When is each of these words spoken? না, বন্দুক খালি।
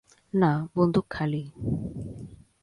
না, 0.33 0.51
বন্দুক 0.75 1.05
খালি। 1.09 1.43